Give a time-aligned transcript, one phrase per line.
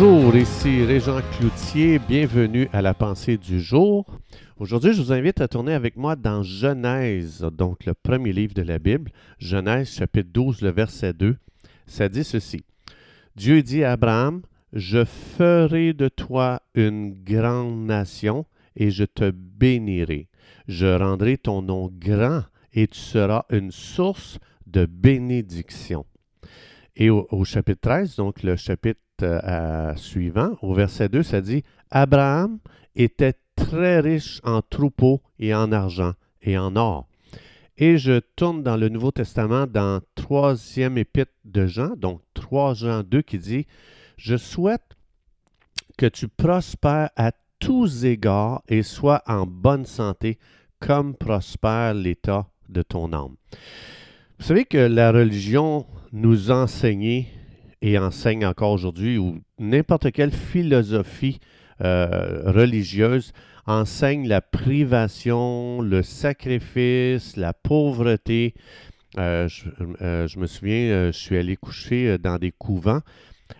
[0.00, 4.06] Bonjour, ici Régent Cloutier, bienvenue à la pensée du jour.
[4.56, 8.62] Aujourd'hui, je vous invite à tourner avec moi dans Genèse, donc le premier livre de
[8.62, 9.10] la Bible,
[9.40, 11.36] Genèse chapitre 12, le verset 2.
[11.86, 12.62] Ça dit ceci.
[13.34, 14.42] Dieu dit à Abraham,
[14.72, 20.28] Je ferai de toi une grande nation et je te bénirai.
[20.68, 26.06] Je rendrai ton nom grand et tu seras une source de bénédiction.
[27.00, 31.62] Et au, chapitre 13, donc le chapitre euh, suivant, au verset 2, ça dit
[31.92, 32.58] Abraham
[32.96, 37.06] était très riche en troupeaux et en argent et en or.
[37.76, 43.04] Et je tourne dans le Nouveau Testament, dans troisième épître de Jean, donc 3 Jean
[43.04, 43.66] 2, qui dit
[44.16, 44.96] Je souhaite
[45.96, 50.38] que tu prospères à tous égards et sois en bonne santé,
[50.80, 53.36] comme prospère l'état de ton âme.
[54.38, 57.26] Vous savez que la religion nous enseignait
[57.82, 61.40] et enseigne encore aujourd'hui, ou n'importe quelle philosophie
[61.80, 63.32] euh, religieuse
[63.66, 68.54] enseigne la privation, le sacrifice, la pauvreté.
[69.18, 69.48] Euh,
[70.00, 73.00] euh, je, me souviens, je suis allé coucher dans des couvents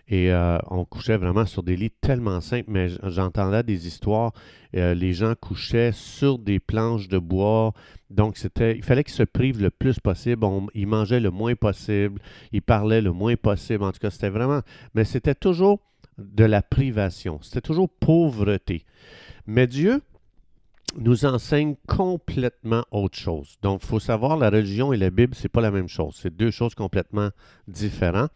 [0.09, 0.33] et
[0.71, 4.33] on couchait vraiment sur des lits tellement simples, mais j'entendais des histoires.
[4.73, 7.73] les gens couchaient sur des planches de bois,
[8.11, 10.47] donc, c'était, il fallait qu'ils se privent le plus possible.
[10.75, 12.21] ils mangeaient le moins possible.
[12.53, 13.85] Ils parlaient le moins possible.
[13.85, 14.63] En tout cas, c'était vraiment.
[14.95, 15.81] Mais c'était toujours
[16.17, 17.39] de la privation.
[17.43, 18.85] C'était toujours pauvreté.
[19.47, 20.01] Mais Dieu,
[20.97, 23.57] nous enseigne complètement autre chose.
[23.63, 26.19] Donc, il faut savoir, la religion et la Bible, ce n'est pas la même chose.
[26.21, 27.31] C'est deux choses complètement
[27.67, 28.31] différentes.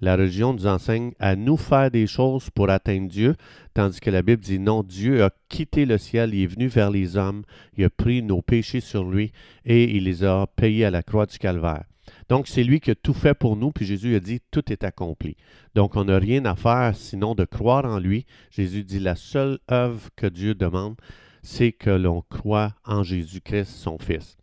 [0.00, 3.36] La religion nous enseigne à nous faire des choses pour atteindre Dieu,
[3.74, 6.90] tandis que la Bible dit non, Dieu a quitté le ciel, il est venu vers
[6.90, 7.42] les hommes,
[7.76, 9.32] il a pris nos péchés sur lui
[9.64, 11.84] et il les a payés à la croix du calvaire.
[12.28, 14.84] Donc, c'est lui qui a tout fait pour nous, puis Jésus a dit, tout est
[14.84, 15.36] accompli.
[15.74, 18.24] Donc, on n'a rien à faire sinon de croire en lui.
[18.50, 20.96] Jésus dit, la seule œuvre que Dieu demande,
[21.42, 24.36] c'est que l'on croit en Jésus-Christ, son Fils.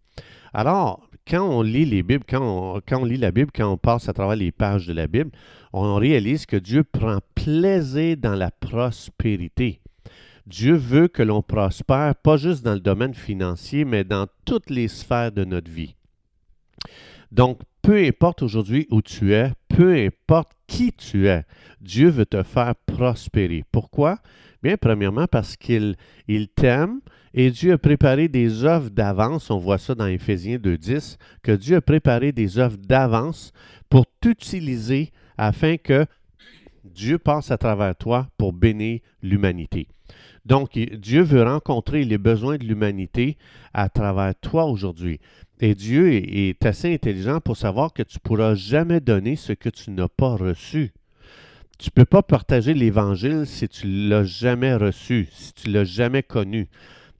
[0.53, 4.13] Alors, quand on lit les Bibles, quand on, lit la Bible, quand on passe à
[4.13, 5.31] travers les pages de la Bible,
[5.73, 9.81] on réalise que Dieu prend plaisir dans la prospérité.
[10.45, 14.87] Dieu veut que l'on prospère, pas juste dans le domaine financier, mais dans toutes les
[14.87, 15.95] sphères de notre vie.
[17.31, 21.43] Donc, peu importe aujourd'hui où tu es, peu importe qui tu es,
[21.81, 23.63] Dieu veut te faire prospérer.
[23.71, 24.17] Pourquoi?
[24.63, 25.95] Bien, premièrement, parce qu'il
[26.27, 27.01] il t'aime
[27.35, 29.51] et Dieu a préparé des œuvres d'avance.
[29.51, 33.51] On voit ça dans Éphésiens 2.10, que Dieu a préparé des œuvres d'avance
[33.87, 36.07] pour t'utiliser afin que
[36.85, 39.87] Dieu passe à travers toi pour bénir l'humanité.
[40.45, 43.37] Donc, Dieu veut rencontrer les besoins de l'humanité
[43.73, 45.19] à travers toi aujourd'hui.
[45.59, 49.69] Et Dieu est assez intelligent pour savoir que tu ne pourras jamais donner ce que
[49.69, 50.93] tu n'as pas reçu
[51.77, 55.73] tu ne peux pas partager l'Évangile si tu ne l'as jamais reçu, si tu ne
[55.73, 56.67] l'as jamais connu.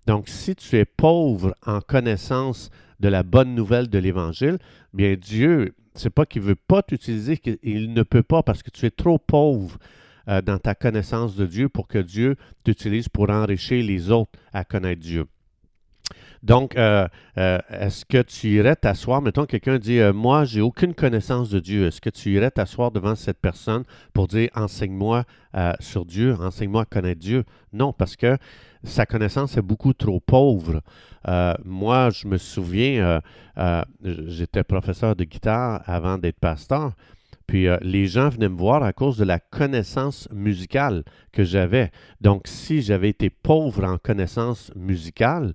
[0.08, 4.58] Donc, si tu es pauvre en connaissance de la bonne nouvelle de l'Évangile,
[4.94, 8.70] bien Dieu, c'est pas qu'il ne veut pas t'utiliser, il ne peut pas parce que
[8.70, 9.78] tu es trop pauvre
[10.28, 14.64] euh, dans ta connaissance de Dieu pour que Dieu t'utilise pour enrichir les autres à
[14.64, 15.26] connaître Dieu.
[16.46, 17.08] Donc, euh,
[17.40, 21.60] euh, est-ce que tu irais t'asseoir, mettons, quelqu'un dit, euh, moi, j'ai aucune connaissance de
[21.60, 21.88] Dieu.
[21.88, 23.84] Est-ce que tu irais t'asseoir devant cette personne
[24.14, 25.24] pour dire, enseigne-moi
[25.80, 27.46] sur Dieu, enseigne-moi à connaître Dieu?
[27.74, 28.38] Non, parce que
[28.84, 30.82] sa connaissance est beaucoup trop pauvre.
[31.64, 33.22] moi, je me souviens,
[34.04, 36.92] j'étais professeur de guitare avant d'être pasteur.
[37.48, 41.90] Puis les gens venaient me voir à cause de la connaissance musicale que j'avais.
[42.20, 45.54] Donc, si j'avais été pauvre en connaissance musicale,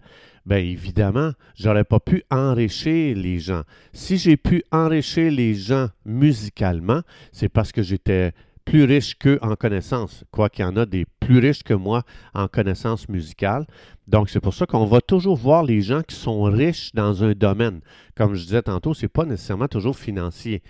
[0.51, 3.63] bien évidemment, j'aurais pas pu enrichir les gens.
[3.93, 8.33] Si j'ai pu enrichir les gens musicalement, c'est parce que j'étais
[8.65, 12.03] plus riche qu'eux en connaissances, quoi qu'il y en a des plus riches que moi
[12.35, 13.67] en connaissances musicales.
[14.07, 17.33] Donc, c'est pour ça qu'on va toujours voir les gens qui sont riches dans un
[17.33, 17.81] domaine.
[18.17, 20.63] Comme je disais tantôt, ce n'est pas nécessairement toujours financier.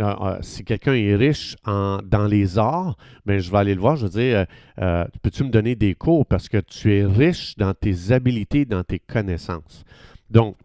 [0.00, 2.96] Euh, euh, si quelqu'un est riche dans les arts,
[3.26, 4.46] ben, je vais aller le voir, je vais dire,
[4.80, 8.82] euh, peux-tu me donner des cours parce que tu es riche dans tes habiletés, dans
[8.82, 9.84] tes connaissances?
[10.30, 10.56] Donc,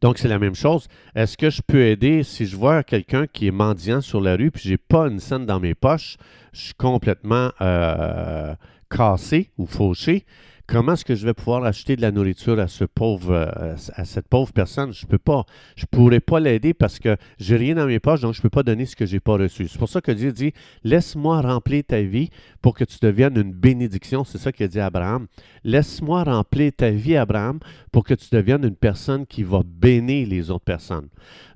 [0.00, 0.88] donc, c'est la même chose.
[1.14, 2.22] Est-ce que je peux aider?
[2.22, 5.44] Si je vois quelqu'un qui est mendiant sur la rue puis j'ai pas une scène
[5.44, 6.16] dans mes poches,
[6.52, 7.50] je suis complètement
[8.90, 10.24] cassé ou fauché
[10.70, 14.92] comment est-ce que je vais pouvoir acheter de la nourriture euh, à cette pauvre personne?
[14.92, 15.44] Je peux pas.
[15.74, 18.62] Je pourrais pas l'aider parce que j'ai rien dans mes poches, donc je peux pas
[18.62, 19.66] donner ce que j'ai pas reçu.
[19.68, 20.52] C'est pour ça que Dieu dit,
[20.84, 22.30] laisse-moi remplir ta vie
[22.62, 24.22] pour que tu deviennes une bénédiction.
[24.24, 25.26] C'est ça qu'il dit Abraham.
[25.64, 27.58] Laisse-moi remplir ta vie, Abraham,
[27.90, 31.08] pour que tu deviennes une personne qui va bénir les autres personnes.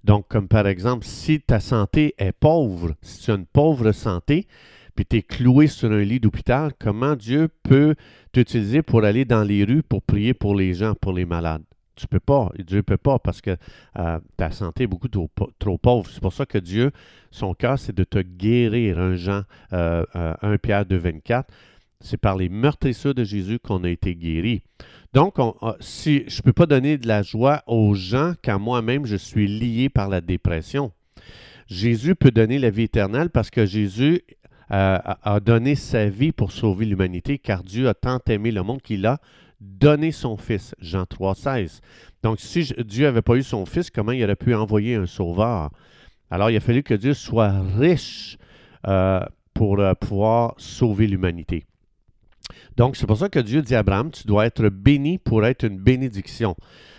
[0.03, 4.47] Donc, comme par exemple, si ta santé est pauvre, si tu as une pauvre santé,
[4.95, 7.95] puis tu es cloué sur un lit d'hôpital, comment Dieu peut
[8.33, 11.63] t'utiliser pour aller dans les rues pour prier pour les gens, pour les malades?
[11.97, 12.51] Tu peux pas.
[12.59, 13.57] Dieu ne peut pas parce que
[13.99, 16.11] euh, ta santé est beaucoup trop, pauvre.
[16.11, 16.91] C'est pour ça que Dieu,
[17.31, 18.99] son cœur, c'est de te guérir.
[18.99, 19.43] Un Jean,
[19.73, 21.53] euh, 1 euh, Pierre 2, 24.
[22.01, 24.63] C'est par les meurtrissures de Jésus qu'on a été guéri.
[25.13, 29.07] Donc, ah, si je ne peux pas donner de la joie aux gens quand moi-même
[29.07, 30.91] je suis lié par la dépression,
[31.69, 34.23] Jésus peut donner la vie éternelle parce que Jésus
[34.71, 38.83] euh, a donné sa vie pour sauver l'humanité, car Dieu a tant aimé le monde
[38.83, 39.19] qu'il a
[39.61, 40.75] donné son Fils.
[40.81, 41.81] Jean 3, 16.
[42.23, 45.71] Donc, si Dieu n'avait pas eu son Fils, comment il aurait pu envoyer un sauveur?
[46.31, 48.39] Alors, il a fallu que Dieu soit riche
[48.87, 49.21] euh,
[49.53, 51.65] pour euh, pouvoir sauver l'humanité.
[52.77, 55.65] Donc, c'est pour ça que Dieu dit à Abraham, tu dois être béni pour être
[55.65, 56.57] une bénédiction.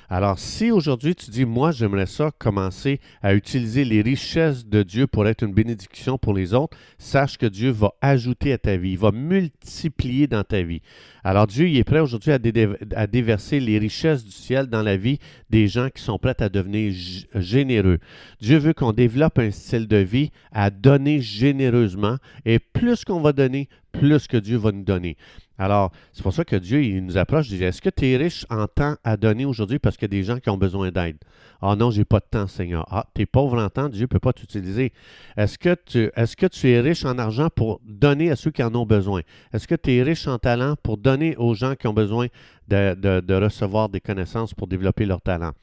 [0.09, 5.07] Alors, si aujourd'hui tu dis, moi, j'aimerais ça commencer à utiliser les richesses de Dieu
[5.07, 8.91] pour être une bénédiction pour les autres, sache que Dieu va ajouter à ta vie,
[8.91, 10.81] il va multiplier dans ta vie.
[11.23, 15.17] Alors, Dieu il est prêt aujourd'hui à, déverser les richesses du ciel dans la vie
[15.49, 16.93] des gens qui sont prêts à devenir
[17.33, 17.97] généreux.
[18.39, 23.33] Dieu veut qu'on développe un style de vie à donner généreusement et plus qu'on va
[23.33, 23.69] donner,
[23.99, 25.17] plus que Dieu va nous donner.
[25.57, 28.17] Alors, c'est pour ça que Dieu il nous approche, il dit, est-ce que tu es
[28.17, 30.91] riche en temps à donner aujourd'hui parce qu'il y a des gens qui ont besoin
[30.91, 31.17] d'aide?
[31.61, 32.85] Ah non, j'ai pas de temps, Seigneur.
[32.91, 34.91] Ah, tu es pauvre en temps, Dieu ne peut pas t'utiliser.
[35.37, 39.21] Est-ce que, tu, es riche en argent pour donner à ceux qui en ont besoin?
[39.53, 42.27] Est-ce que tu es riche en talent pour donner aux gens qui ont besoin
[42.67, 45.53] de, de recevoir des connaissances pour développer leur talent?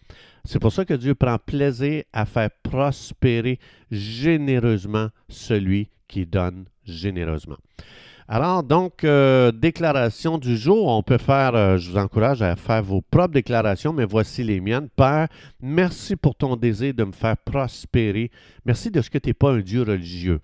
[0.45, 7.59] C'est pour ça que Dieu prend plaisir à faire prospérer généreusement celui qui donne généreusement.
[8.29, 12.83] Alors, donc, euh, déclaration du jour, on peut faire, euh, je vous encourage à faire
[12.83, 14.89] vos propres déclarations, mais voici les miennes.
[14.95, 15.29] Père,
[15.61, 18.31] merci pour ton désir de me faire prospérer.
[18.65, 20.41] Merci de ce que tu n'es pas un Dieu religieux.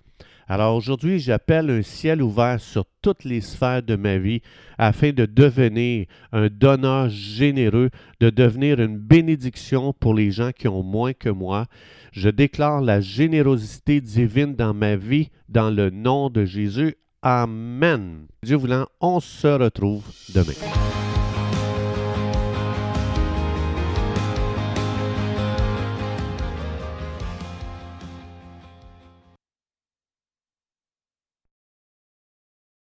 [0.51, 4.41] Alors aujourd'hui, j'appelle un ciel ouvert sur toutes les sphères de ma vie
[4.79, 10.81] afin de devenir un donneur généreux, de devenir une bénédiction pour les gens qui ont
[10.81, 11.67] moins que moi.
[12.11, 16.95] Je déclare la générosité divine dans ma vie dans le nom de Jésus.
[17.21, 18.27] Amen.
[18.43, 20.98] Dieu voulant, on se retrouve demain.